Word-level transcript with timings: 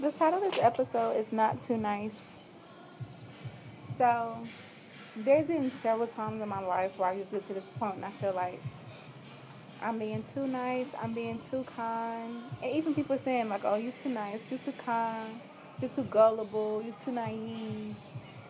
the 0.00 0.12
title 0.12 0.42
of 0.42 0.50
this 0.52 0.62
episode 0.62 1.16
is 1.16 1.32
Not 1.32 1.62
Too 1.64 1.76
Nice. 1.76 2.12
So, 3.96 4.38
there's 5.16 5.48
been 5.48 5.72
several 5.82 6.06
times 6.06 6.40
in 6.40 6.48
my 6.48 6.60
life 6.60 6.96
where 6.96 7.08
I 7.08 7.16
get 7.16 7.48
to 7.48 7.54
this 7.54 7.64
point 7.80 7.96
and 7.96 8.04
I 8.04 8.10
feel 8.12 8.32
like 8.32 8.60
I'm 9.82 9.98
being 9.98 10.24
too 10.32 10.46
nice, 10.46 10.86
I'm 11.02 11.14
being 11.14 11.40
too 11.50 11.64
kind. 11.74 12.42
And 12.62 12.72
even 12.72 12.94
people 12.94 13.18
saying, 13.24 13.48
like, 13.48 13.64
oh, 13.64 13.74
you're 13.74 13.92
too 14.02 14.10
nice, 14.10 14.38
you're 14.50 14.60
too 14.60 14.72
kind, 14.72 15.40
you're 15.80 15.90
too 15.90 16.04
gullible, 16.04 16.80
you're 16.82 16.94
too 17.04 17.12
naive. 17.12 17.96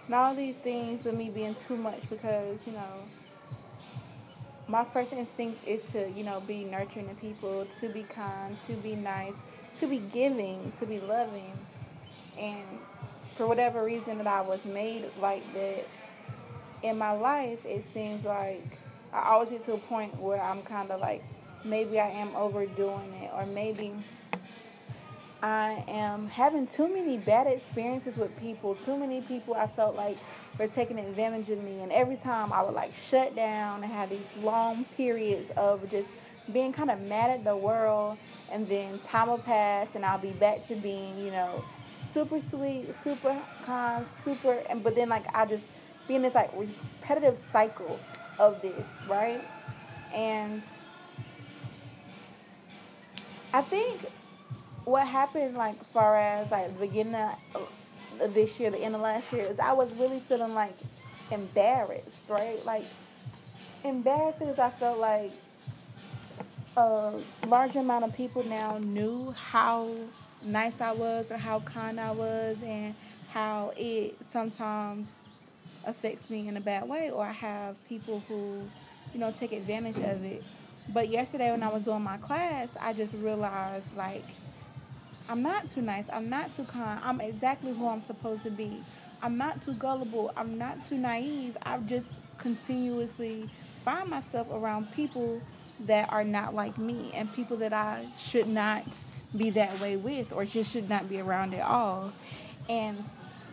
And 0.07 0.15
all 0.15 0.35
these 0.35 0.57
things 0.57 1.07
of 1.07 1.15
me 1.15 1.30
being 1.30 1.57
too 1.67 1.77
much 1.77 2.03
because, 2.11 2.59
you 2.67 2.73
know, 2.73 3.05
my 4.67 4.85
first 4.85 5.15
instinct 5.15 5.67
is 5.67 5.80
to, 5.93 6.11
you 6.11 6.25
know, 6.25 6.41
be 6.41 6.65
nurturing 6.65 7.09
to 7.09 7.15
people, 7.15 7.67
to 7.80 7.89
be 7.89 8.03
kind, 8.03 8.55
to 8.67 8.75
be 8.75 8.95
nice, 8.95 9.35
to 9.81 9.87
be 9.87 9.99
giving, 9.99 10.73
to 10.81 10.87
be 10.87 11.00
loving. 11.00 11.53
And 12.39 12.64
for 13.36 13.46
whatever 13.46 13.85
reason 13.85 14.19
that 14.19 14.27
I 14.27 14.41
was 14.41 14.64
made 14.64 15.05
like 15.21 15.43
that 15.55 15.86
in 16.82 16.99
my 16.99 17.13
life, 17.13 17.64
it 17.64 17.85
seems 17.93 18.25
like 18.25 18.63
I 19.13 19.31
always 19.31 19.50
get 19.50 19.64
to 19.67 19.72
a 19.72 19.79
point 19.79 20.19
where 20.21 20.41
I'm 20.41 20.63
kind 20.63 20.91
of 20.91 21.00
like, 21.00 21.25
maybe 21.64 21.99
I 21.99 22.09
am 22.09 22.35
overdoing 22.36 23.13
it, 23.14 23.31
or 23.35 23.46
maybe 23.46 23.93
I 25.43 25.85
am 25.89 26.29
having 26.29 26.67
too 26.67 26.89
many 26.89 27.19
bad 27.19 27.47
experiences 27.47 28.17
with 28.17 28.36
people. 28.39 28.77
Too 28.85 28.97
many 28.97 29.21
people 29.21 29.55
I 29.55 29.67
felt 29.67 29.97
like 29.97 30.19
were 30.58 30.69
taking 30.69 30.99
advantage 30.99 31.49
of 31.50 31.63
me, 31.63 31.81
and 31.81 31.93
every 31.93 32.17
time 32.17 32.53
I 32.53 32.62
would 32.62 32.75
like 32.75 32.92
shut 32.95 33.36
down 33.36 33.83
and 33.83 33.92
have 33.92 34.11
these 34.11 34.20
long 34.42 34.84
periods 34.97 35.50
of 35.56 35.89
just 35.91 36.08
being 36.52 36.72
kind 36.72 36.91
of 36.91 37.00
mad 37.00 37.30
at 37.30 37.44
the 37.44 37.56
world, 37.56 38.19
and 38.48 38.69
then 38.69 38.98
time 39.00 39.28
will 39.28 39.38
pass, 39.38 39.88
and 39.94 40.05
I'll 40.05 40.19
be 40.19 40.33
back 40.33 40.66
to 40.69 40.77
being, 40.77 41.19
you 41.19 41.30
know, 41.30 41.64
super 42.12 42.41
sweet, 42.50 42.94
super 43.05 43.42
kind, 43.62 44.06
super, 44.24 44.64
and 44.70 44.82
but 44.82 44.96
then 44.96 45.08
like 45.08 45.27
I 45.34 45.44
just 45.46 45.64
be 46.06 46.14
in 46.16 46.22
this 46.22 46.34
like 46.34 46.50
repetitive 46.55 47.38
cycle 47.52 48.00
of 48.38 48.62
this, 48.62 48.86
right? 49.06 49.42
And 50.14 50.62
I 53.52 53.62
think 53.62 54.06
what 54.84 55.06
happened, 55.06 55.56
like, 55.56 55.77
far 55.92 56.16
as 56.16 56.50
like 56.50 56.72
the 56.72 56.80
beginning 56.86 57.14
of 57.14 58.34
this 58.34 58.58
year, 58.58 58.70
the 58.70 58.78
end 58.78 58.94
of 58.94 59.00
last 59.02 59.33
year, 59.33 59.42
is 59.44 59.58
I 59.58 59.72
was 59.72 59.92
really 59.94 60.20
feeling 60.28 60.55
like 60.55 60.78
embarrassed, 61.30 62.28
right? 62.28 62.64
Like 62.64 62.90
embarrassed 63.84 64.38
because 64.38 64.58
I 64.58 64.70
felt 64.78 64.98
like 64.98 65.34
a 66.78 67.12
large 67.46 67.74
amount 67.76 68.04
of 68.04 68.14
people 68.14 68.44
now 68.44 68.78
knew 68.78 69.32
how 69.32 69.90
nice 70.44 70.80
I 70.80 70.92
was 70.92 71.30
or 71.32 71.36
how 71.36 71.60
kind 71.60 71.98
I 71.98 72.12
was 72.12 72.56
and 72.64 72.94
how 73.30 73.72
it 73.76 74.16
sometimes 74.30 75.08
affects 75.84 76.30
me 76.30 76.46
in 76.46 76.56
a 76.56 76.60
bad 76.60 76.88
way 76.88 77.10
or 77.10 77.24
I 77.24 77.32
have 77.32 77.74
people 77.88 78.22
who, 78.28 78.70
you 79.12 79.18
know, 79.18 79.32
take 79.32 79.52
advantage 79.52 79.96
of 79.98 80.24
it. 80.24 80.44
But 80.88 81.08
yesterday 81.08 81.50
when 81.50 81.64
I 81.64 81.68
was 81.68 81.82
doing 81.82 82.02
my 82.02 82.16
class, 82.18 82.68
I 82.80 82.92
just 82.92 83.12
realized 83.14 83.86
like 83.96 84.24
I'm 85.28 85.42
not 85.42 85.70
too 85.70 85.82
nice. 85.82 86.04
I'm 86.12 86.30
not 86.30 86.54
too 86.54 86.64
kind. 86.64 87.00
I'm 87.02 87.20
exactly 87.20 87.72
who 87.74 87.88
I'm 87.88 88.02
supposed 88.02 88.44
to 88.44 88.50
be. 88.50 88.84
I'm 89.20 89.36
not 89.36 89.62
too 89.62 89.74
gullible. 89.74 90.32
I'm 90.36 90.56
not 90.58 90.86
too 90.88 90.96
naive. 90.96 91.56
I 91.64 91.78
just 91.80 92.08
continuously 92.38 93.50
find 93.84 94.08
myself 94.08 94.46
around 94.50 94.92
people 94.92 95.42
that 95.86 96.12
are 96.12 96.24
not 96.24 96.54
like 96.54 96.78
me 96.78 97.12
and 97.14 97.32
people 97.32 97.56
that 97.58 97.72
I 97.72 98.06
should 98.18 98.48
not 98.48 98.84
be 99.36 99.50
that 99.50 99.78
way 99.80 99.96
with 99.96 100.32
or 100.32 100.44
just 100.44 100.72
should 100.72 100.88
not 100.88 101.08
be 101.08 101.20
around 101.20 101.54
at 101.54 101.64
all. 101.64 102.12
And 102.68 103.02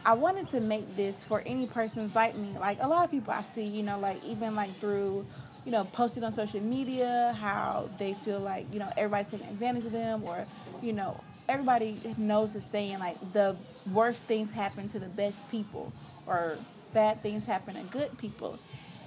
I 0.05 0.13
wanted 0.13 0.49
to 0.49 0.59
make 0.59 0.95
this 0.95 1.15
for 1.23 1.41
any 1.45 1.67
persons 1.67 2.13
like 2.15 2.35
me. 2.35 2.57
Like 2.59 2.77
a 2.81 2.87
lot 2.87 3.05
of 3.05 3.11
people 3.11 3.33
I 3.33 3.43
see, 3.43 3.63
you 3.63 3.83
know, 3.83 3.99
like 3.99 4.23
even 4.23 4.55
like 4.55 4.79
through, 4.79 5.25
you 5.65 5.71
know, 5.71 5.83
posted 5.85 6.23
on 6.23 6.33
social 6.33 6.61
media, 6.61 7.35
how 7.39 7.89
they 7.97 8.13
feel 8.13 8.39
like, 8.39 8.71
you 8.71 8.79
know, 8.79 8.91
everybody's 8.97 9.31
taking 9.31 9.47
advantage 9.47 9.85
of 9.85 9.91
them 9.91 10.23
or, 10.23 10.45
you 10.81 10.93
know, 10.93 11.19
everybody 11.49 11.99
knows 12.17 12.53
the 12.53 12.61
saying 12.61 12.99
like 12.99 13.17
the 13.33 13.55
worst 13.91 14.23
things 14.23 14.51
happen 14.51 14.89
to 14.89 14.99
the 14.99 15.07
best 15.07 15.37
people 15.51 15.91
or 16.25 16.57
bad 16.93 17.21
things 17.21 17.45
happen 17.45 17.75
to 17.75 17.83
good 17.83 18.15
people. 18.17 18.59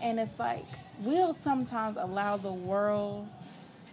And 0.02 0.20
it's 0.20 0.38
like 0.38 0.64
we'll 1.00 1.36
sometimes 1.42 1.96
allow 1.98 2.36
the 2.36 2.52
world 2.52 3.28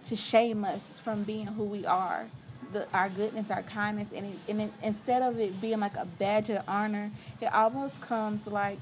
to 0.05 0.15
shame 0.15 0.63
us 0.65 0.81
from 1.03 1.23
being 1.23 1.47
who 1.47 1.63
we 1.63 1.85
are. 1.85 2.29
The, 2.73 2.87
our 2.93 3.09
goodness, 3.09 3.51
our 3.51 3.63
kindness, 3.63 4.07
and, 4.13 4.25
it, 4.25 4.39
and 4.49 4.61
it, 4.61 4.71
instead 4.81 5.21
of 5.21 5.39
it 5.39 5.61
being 5.61 5.79
like 5.79 5.95
a 5.97 6.05
badge 6.05 6.49
of 6.49 6.63
honor, 6.67 7.11
it 7.39 7.53
almost 7.53 8.01
comes 8.01 8.45
like, 8.47 8.79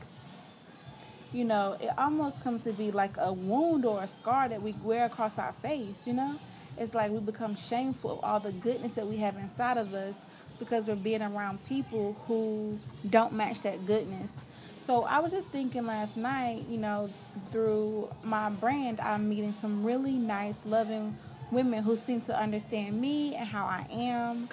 you 1.33 1.43
know, 1.43 1.75
it 1.79 1.89
almost 1.97 2.41
comes 2.41 2.63
to 2.63 2.73
be 2.73 2.91
like 2.91 3.17
a 3.17 3.31
wound 3.31 3.85
or 3.85 4.01
a 4.03 4.07
scar 4.07 4.47
that 4.49 4.61
we 4.61 4.71
wear 4.83 5.05
across 5.05 5.37
our 5.37 5.53
face, 5.61 5.97
you 6.05 6.13
know? 6.13 6.39
it's 6.77 6.93
like 6.93 7.11
we 7.11 7.19
become 7.19 7.55
shameful 7.55 8.11
of 8.11 8.19
all 8.23 8.39
the 8.39 8.51
goodness 8.51 8.93
that 8.93 9.07
we 9.07 9.17
have 9.17 9.37
inside 9.37 9.77
of 9.77 9.93
us 9.93 10.15
because 10.59 10.87
we're 10.87 10.95
being 10.95 11.21
around 11.21 11.63
people 11.65 12.15
who 12.27 12.79
don't 13.09 13.33
match 13.33 13.61
that 13.61 13.85
goodness. 13.85 14.31
So 14.85 15.03
I 15.03 15.19
was 15.19 15.31
just 15.31 15.47
thinking 15.47 15.85
last 15.85 16.17
night, 16.17 16.65
you 16.69 16.77
know, 16.77 17.09
through 17.47 18.09
my 18.23 18.49
brand, 18.49 18.99
I'm 18.99 19.29
meeting 19.29 19.55
some 19.61 19.83
really 19.83 20.11
nice, 20.11 20.55
loving 20.65 21.17
women 21.51 21.83
who 21.83 21.95
seem 21.95 22.19
to 22.21 22.37
understand 22.37 22.99
me 22.99 23.35
and 23.35 23.47
how 23.47 23.65
I 23.65 23.85
am. 23.91 24.49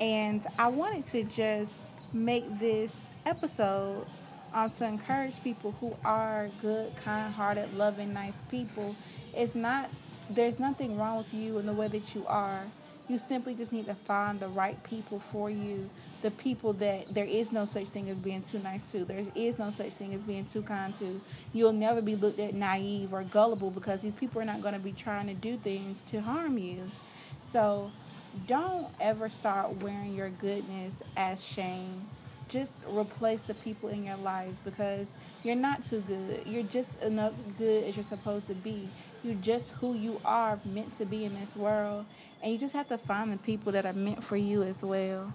And 0.00 0.46
I 0.58 0.68
wanted 0.68 1.06
to 1.08 1.24
just 1.24 1.70
make 2.14 2.58
this 2.58 2.92
episode 3.26 4.06
um, 4.54 4.70
to 4.70 4.84
encourage 4.86 5.42
people 5.42 5.74
who 5.80 5.94
are 6.04 6.48
good, 6.62 6.96
kind 6.96 7.32
hearted, 7.32 7.74
loving, 7.74 8.14
nice 8.14 8.34
people. 8.50 8.96
It's 9.34 9.54
not 9.54 9.90
there's 10.30 10.58
nothing 10.58 10.96
wrong 10.96 11.18
with 11.18 11.34
you 11.34 11.58
and 11.58 11.68
the 11.68 11.72
way 11.72 11.88
that 11.88 12.14
you 12.14 12.24
are. 12.26 12.62
You 13.08 13.18
simply 13.18 13.54
just 13.54 13.72
need 13.72 13.86
to 13.86 13.94
find 13.94 14.40
the 14.40 14.48
right 14.48 14.82
people 14.82 15.20
for 15.20 15.50
you. 15.50 15.90
The 16.22 16.30
people 16.30 16.72
that 16.74 17.12
there 17.14 17.26
is 17.26 17.52
no 17.52 17.66
such 17.66 17.88
thing 17.88 18.08
as 18.08 18.16
being 18.16 18.42
too 18.42 18.58
nice 18.58 18.82
to. 18.92 19.04
There 19.04 19.26
is 19.34 19.58
no 19.58 19.72
such 19.76 19.92
thing 19.92 20.14
as 20.14 20.22
being 20.22 20.46
too 20.46 20.62
kind 20.62 20.96
to. 20.98 21.20
You'll 21.52 21.72
never 21.72 22.00
be 22.00 22.16
looked 22.16 22.40
at 22.40 22.54
naive 22.54 23.12
or 23.12 23.22
gullible 23.22 23.70
because 23.70 24.00
these 24.00 24.14
people 24.14 24.40
are 24.40 24.46
not 24.46 24.62
going 24.62 24.74
to 24.74 24.80
be 24.80 24.92
trying 24.92 25.26
to 25.26 25.34
do 25.34 25.58
things 25.58 25.98
to 26.06 26.22
harm 26.22 26.56
you. 26.56 26.90
So 27.52 27.92
don't 28.46 28.88
ever 29.00 29.28
start 29.28 29.82
wearing 29.82 30.14
your 30.14 30.30
goodness 30.30 30.94
as 31.16 31.42
shame. 31.44 32.08
Just 32.48 32.72
replace 32.88 33.40
the 33.42 33.54
people 33.54 33.88
in 33.88 34.04
your 34.04 34.16
life 34.16 34.54
because 34.64 35.06
you're 35.42 35.56
not 35.56 35.84
too 35.88 36.02
good. 36.06 36.42
You're 36.46 36.62
just 36.64 36.90
enough 37.00 37.32
good 37.58 37.84
as 37.84 37.96
you're 37.96 38.04
supposed 38.04 38.46
to 38.48 38.54
be. 38.54 38.88
You're 39.22 39.34
just 39.36 39.70
who 39.72 39.94
you 39.94 40.20
are 40.24 40.58
meant 40.64 40.94
to 40.98 41.06
be 41.06 41.24
in 41.24 41.34
this 41.34 41.56
world. 41.56 42.04
And 42.42 42.52
you 42.52 42.58
just 42.58 42.74
have 42.74 42.88
to 42.88 42.98
find 42.98 43.32
the 43.32 43.38
people 43.38 43.72
that 43.72 43.86
are 43.86 43.94
meant 43.94 44.22
for 44.22 44.36
you 44.36 44.62
as 44.62 44.82
well. 44.82 45.32